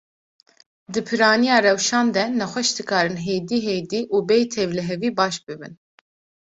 [0.93, 5.73] Di piraniya rewşan de, nexweş dikarin hêdî hêdî û bêy tevlihevî baş bibin.